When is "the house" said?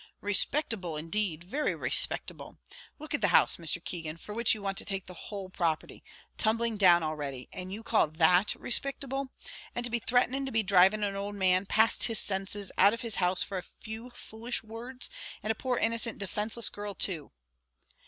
3.21-3.57